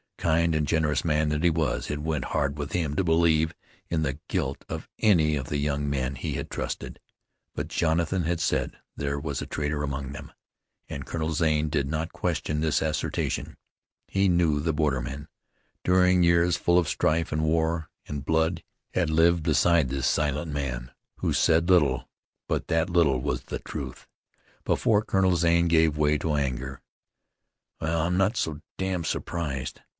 [0.17, 3.53] Kind and generous man that he was, it went hard with him to believe
[3.89, 6.99] in the guilt of any of the young men he had trusted.
[7.55, 10.31] But Jonathan had said there was a traitor among them,
[10.87, 13.57] and Colonel Zane did not question this assertion.
[14.07, 15.27] He knew the borderman.
[15.83, 18.63] During years full of strife, and war, and blood
[18.93, 22.07] had he lived beside this silent man who said little,
[22.47, 24.07] but that little was the truth.
[24.65, 26.81] Therefore Colonel Zane gave way to anger.
[27.79, 29.81] "Well, I'm not so damned surprised!